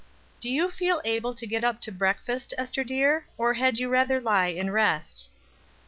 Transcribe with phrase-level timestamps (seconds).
[0.39, 4.19] "Do you feel able to get up to breakfast, Ester dear, or had you rather
[4.19, 5.29] lie and rest?"